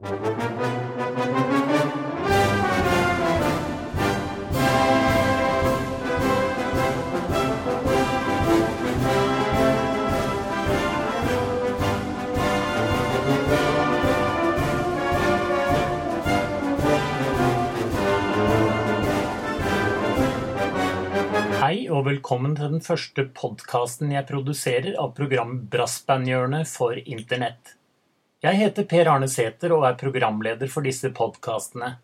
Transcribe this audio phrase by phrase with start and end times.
[0.00, 0.08] Hei
[21.92, 27.76] og velkommen til den første podkasten jeg produserer av programmet Brassbandhjørnet for Internett.
[28.40, 31.98] Jeg heter Per Arne Sæther og er programleder for disse podkastene.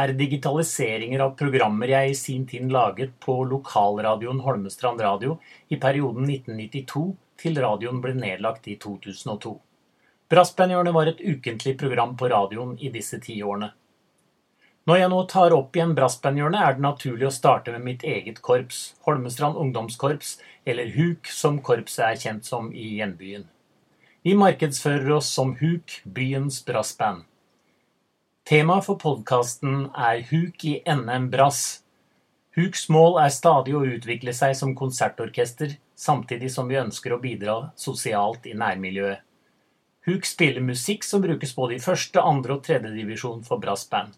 [0.00, 5.38] er digitaliseringer av programmer jeg i sin tid laget på lokalradioen Holmestrand Radio
[5.70, 9.54] i perioden 1992 til radioen ble nedlagt i 2002.
[10.26, 13.70] Brassbandhjørnet var et ukentlig program på radioen i disse ti årene.
[14.84, 18.42] Når jeg nå tar opp igjen Brassbandhjørnet, er det naturlig å starte med mitt eget
[18.44, 20.34] korps, Holmestrand ungdomskorps,
[20.68, 23.46] eller HUK som korpset er kjent som i hjembyen.
[24.24, 27.22] Vi markedsfører oss som HUK, byens brassband.
[28.44, 31.62] Temaet for podkasten er HUK i NM Brass.
[32.58, 37.54] HUKs mål er stadig å utvikle seg som konsertorkester, samtidig som vi ønsker å bidra
[37.80, 39.24] sosialt i nærmiljøet.
[40.04, 44.12] Huk spiller musikk som brukes både i første, andre og tredje divisjon for brassband.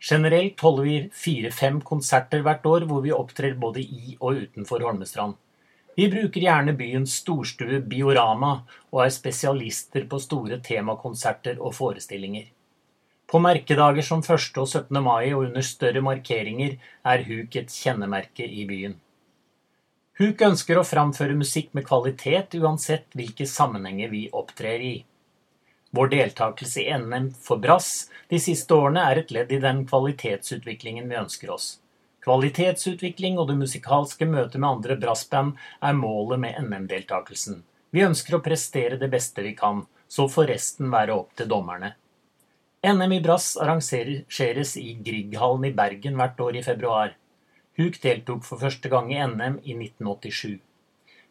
[0.00, 5.36] Generelt holder vi fire-fem konserter hvert år hvor vi opptrer både i og utenfor Holmestrand.
[5.94, 8.56] Vi bruker gjerne byens storstue Biorama
[8.90, 12.48] og er spesialister på store temakonserter og forestillinger.
[13.30, 14.58] På merkedager som 1.
[14.60, 15.00] og 17.
[15.02, 18.98] mai og under større markeringer er Huk et kjennemerke i byen.
[20.18, 24.94] Huk ønsker å framføre musikk med kvalitet uansett hvilke sammenhenger vi opptrer i.
[25.94, 31.06] Vår deltakelse i NM for brass de siste årene er et ledd i den kvalitetsutviklingen
[31.06, 31.68] vi ønsker oss.
[32.24, 37.60] Kvalitetsutvikling og det musikalske møtet med andre brassband er målet med NM-deltakelsen.
[37.94, 41.92] Vi ønsker å prestere det beste vi kan, så får resten være opp til dommerne.
[42.82, 47.14] NM i brass arrangeres i Grieghallen i Bergen hvert år i februar.
[47.78, 50.58] Huk deltok for første gang i NM i 1987.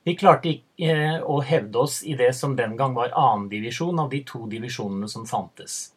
[0.03, 4.09] Vi klarte ikke eh, å hevde oss i det som den gang var annendivisjon av
[4.11, 5.93] de to divisjonene som fantes.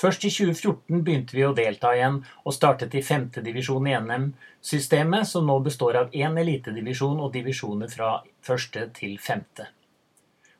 [0.00, 5.48] Først i 2014 begynte vi å delta igjen, og startet i femtedivisjon i NM-systemet, som
[5.48, 8.10] nå består av én elitedivisjon og divisjoner fra
[8.44, 9.70] første til femte.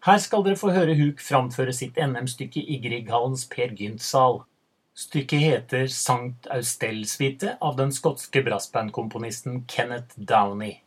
[0.06, 4.44] Her skal dere få høre Huk framføre sitt NM-stykke i Grieghallens Per Gynt-sal.
[4.97, 10.78] Stykket heter Sankt Austell-suite av den skotske brassbandkomponisten Kenneth Downey.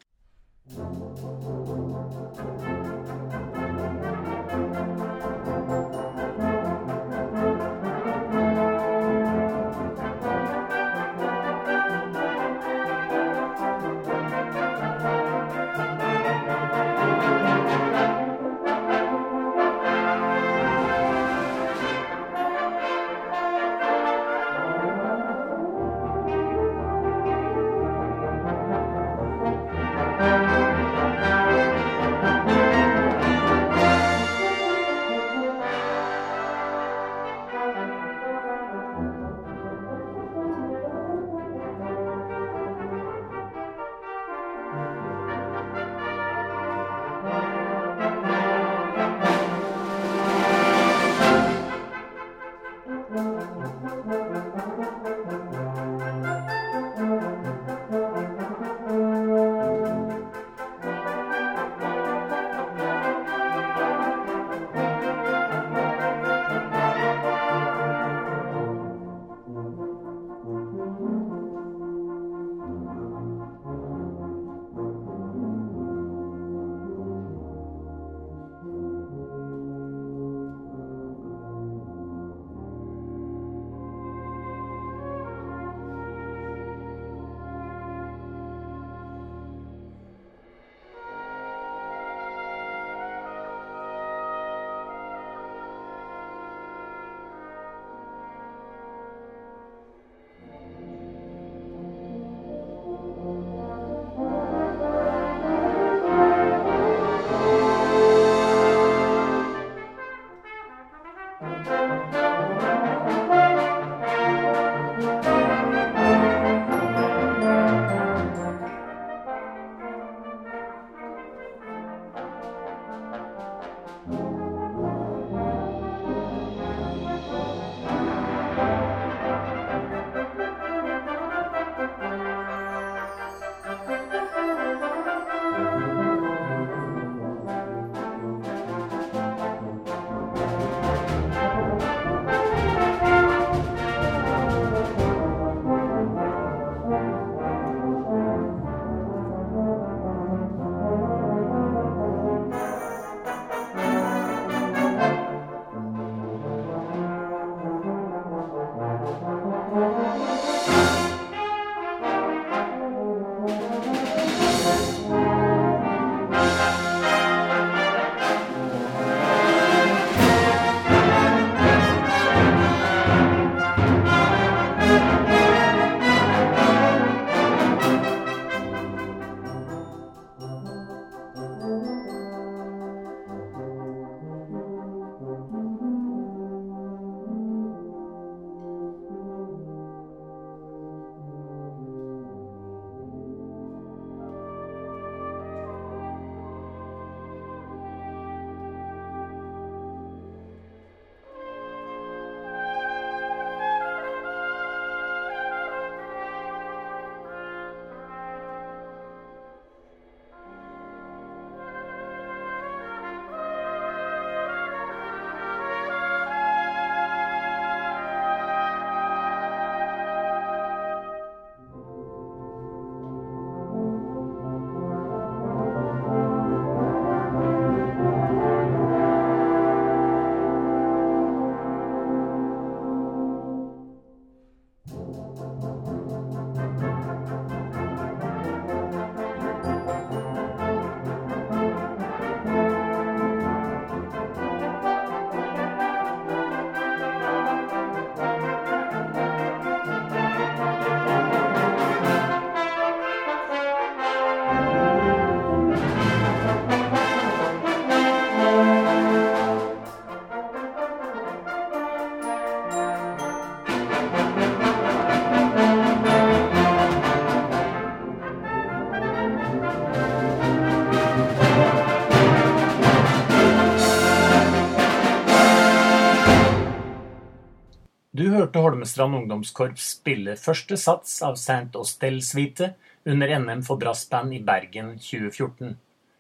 [278.49, 282.71] Hørte Holmestrand Ungdomskorps spille første sats av Saint Austell-suite
[283.05, 285.75] under NM for brassband i Bergen 2014.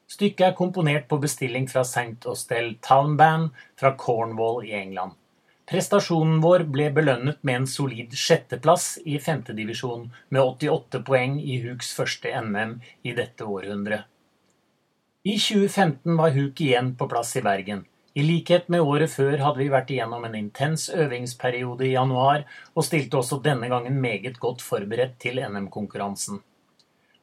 [0.09, 3.49] Stykket er komponert på bestilling fra Saint Austell Town Band
[3.79, 5.17] fra Cornwall i England.
[5.69, 11.95] Prestasjonen vår ble belønnet med en solid sjetteplass i femtedivisjon med 88 poeng i Huks
[11.97, 12.77] første NM
[13.09, 14.05] i dette århundret.
[15.25, 17.87] I 2015 var Huk igjen på plass i Bergen.
[18.19, 22.41] I likhet med året før hadde vi vært igjennom en intens øvingsperiode i januar,
[22.75, 26.41] og stilte også denne gangen meget godt forberedt til NM-konkurransen.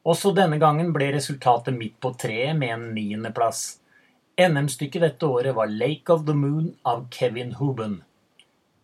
[0.07, 3.77] Også denne gangen ble resultatet midt på treet med en niendeplass.
[4.41, 8.01] NM-stykket dette året var 'Lake of the Moon' av Kevin Huben.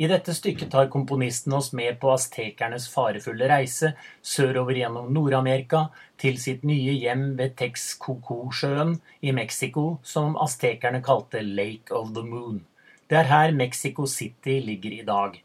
[0.01, 3.91] I dette stykket tar komponisten oss med på aztekernes farefulle reise
[4.25, 5.83] sørover gjennom Nord-Amerika
[6.21, 12.63] til sitt nye hjem ved Texcoco-sjøen i Mexico, som aztekerne kalte Lake of the Moon.
[13.07, 15.37] Det er her Mexico City ligger i dag.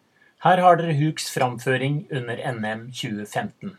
[0.44, 3.76] Her har dere Huks framføring under NM 2015.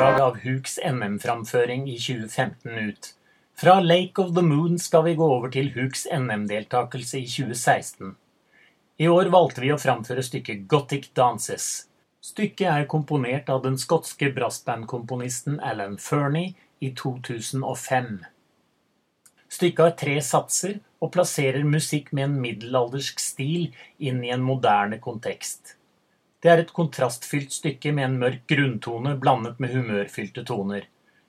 [0.00, 3.14] utdrag av Hooks NM-framføring i 2015 ut.
[3.54, 8.14] Fra Lake of the Moon skal vi gå over til Hooks NM-deltakelse i 2016.
[8.96, 11.66] I år valgte vi å framføre stykket Gothic Dances.
[12.24, 18.08] Stykket er komponert av den skotske brassbandkomponisten Alan Fernie i 2005.
[19.52, 24.96] Stykket har tre satser og plasserer musikk med en middelaldersk stil inn i en moderne
[24.96, 25.76] kontekst.
[26.40, 30.86] Det er et kontrastfylt stykke med en mørk grunntone blandet med humørfylte toner.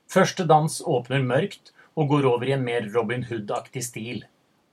[0.07, 4.21] Første dans åpner mørkt og går over i en mer Robin Hood-aktig stil.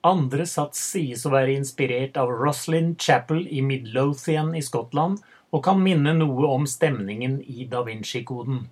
[0.07, 5.19] Andre sats sies å være inspirert av Roslyn Chapel i Midlothian i Skottland,
[5.51, 8.67] og kan minne noe om stemningen i Da Vinci-koden.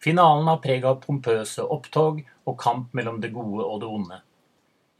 [0.00, 4.20] Finalen har preg av pompøse opptog og kamp mellom det gode og det onde.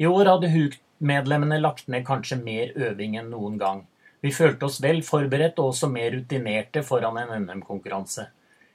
[0.00, 3.84] I år hadde HUK-medlemmene lagt ned kanskje mer øving enn noen gang.
[4.20, 8.26] Vi følte oss vel forberedt og også mer rutinerte foran en NM-konkurranse.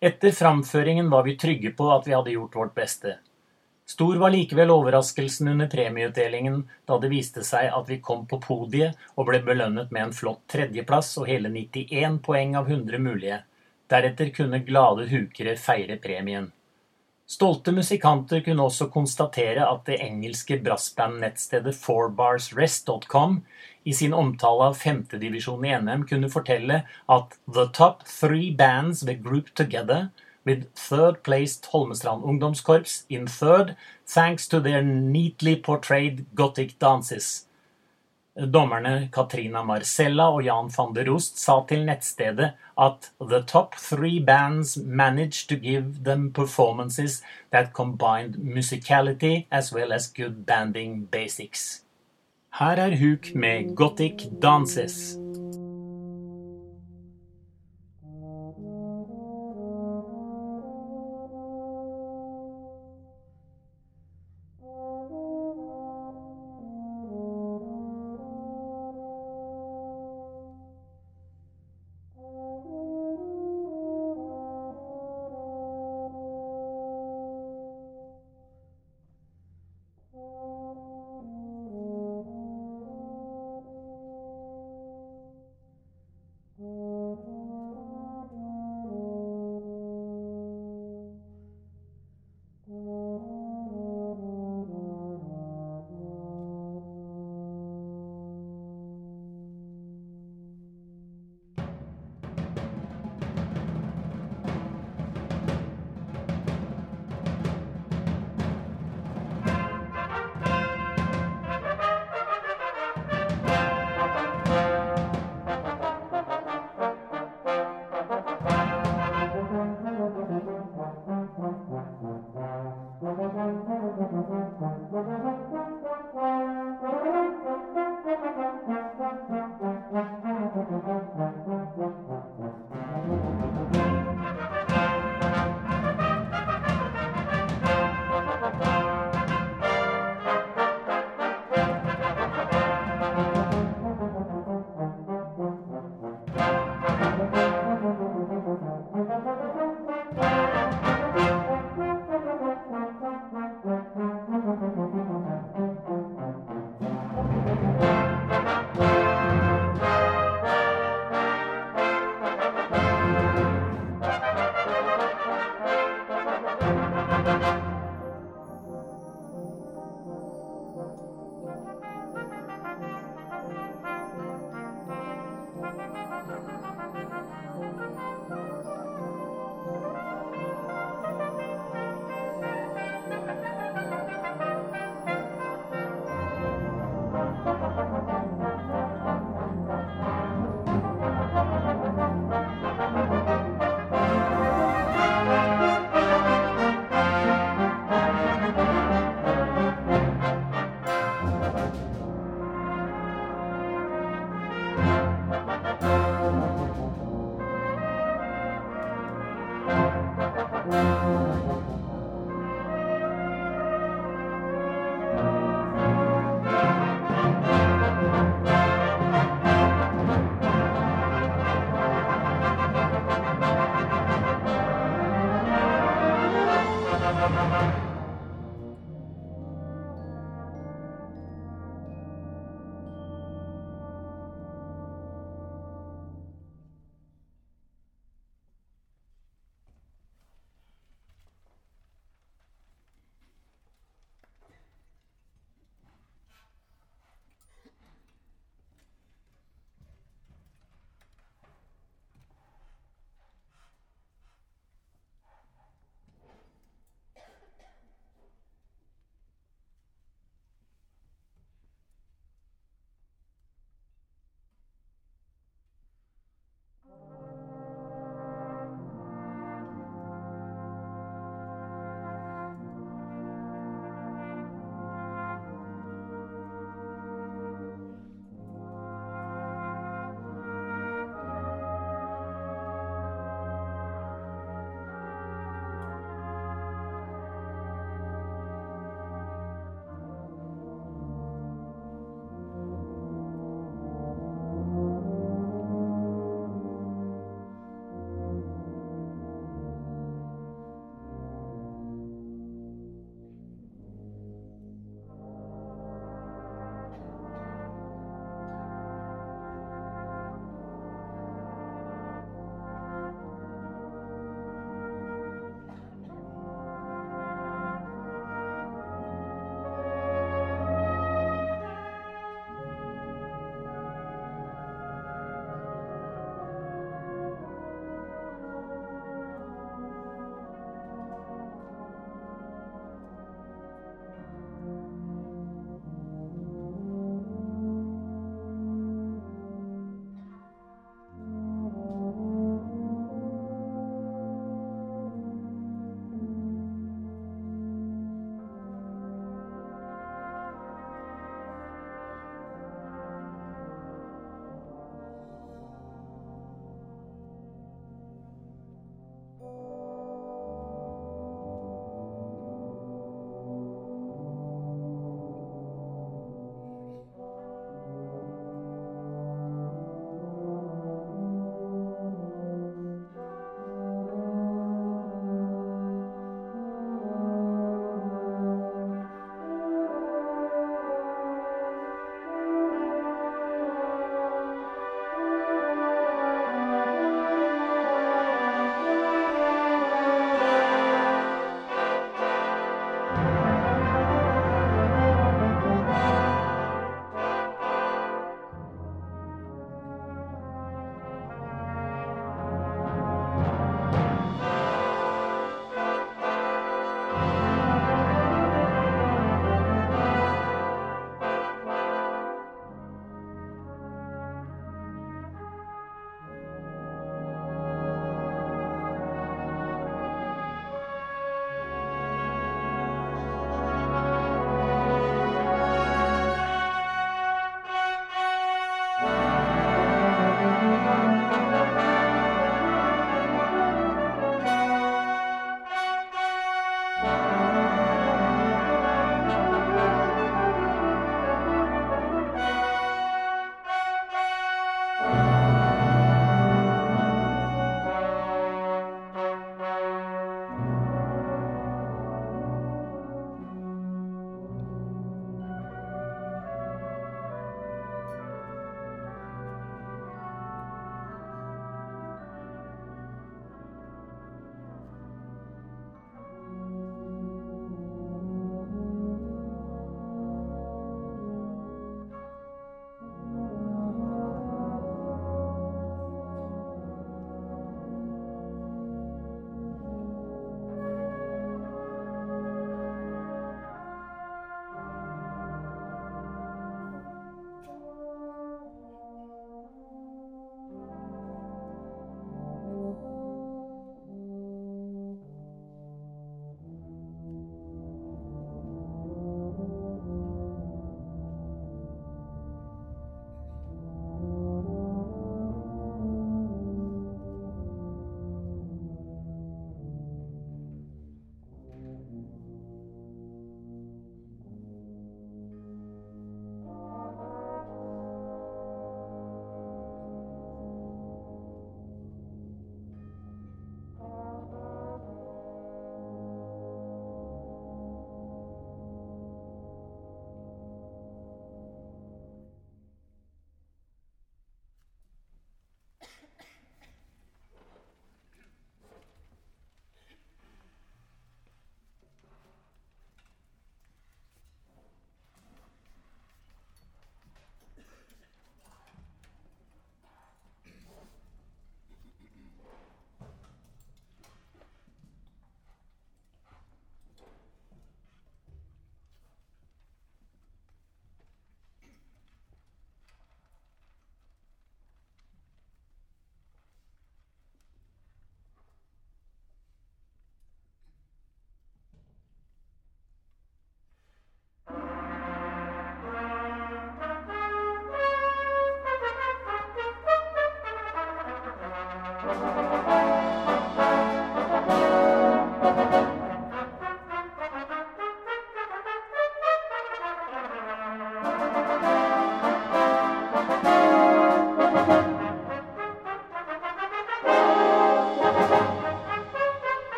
[0.00, 3.16] Etter framføringen var vi trygge på at vi hadde gjort vårt beste.
[3.88, 8.98] Stor var likevel overraskelsen under premieutdelingen da det viste seg at vi kom på podiet
[9.14, 13.40] og ble belønnet med en flott tredjeplass og hele 91 poeng av 100 mulige.
[13.88, 16.50] Deretter kunne glade hukere feire premien.
[17.28, 23.42] Stolte musikanter kunne også konstatere at det engelske brassband-nettstedet fourbarsrest.com
[23.88, 26.82] i sin omtale av femtedivisjonen i NM kunne fortelle
[27.16, 30.08] at «the top three bands were grouped together»
[30.48, 33.76] with third placed Holmestrand ungdomskorps in third,
[34.06, 37.46] thanks to their neatly portrayed gothic dances.
[38.38, 44.20] Dommerne Katrina Marcella og Jan van der Rost sa til nettstedet at the top three
[44.20, 51.82] bands managed to give them performances that combined musicality as well as good banding basics.
[52.50, 55.18] Her er Huk med Gothic Dances.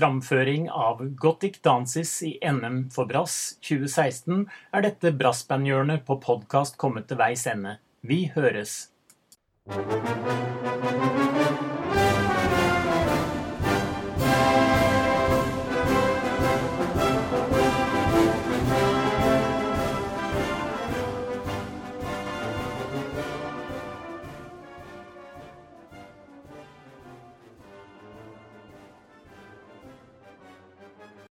[0.00, 7.10] Framføring av Gothic Dances i NM for brass 2016 er dette brassbandhjørnet på podkast kommet
[7.10, 7.76] til veis ende.
[8.00, 8.86] Vi høres!